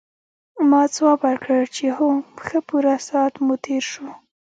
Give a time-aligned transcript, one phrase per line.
[0.69, 2.07] ما ځواب ورکړ چې هو
[2.45, 4.07] ښه پوره ساعت مو تېر شو.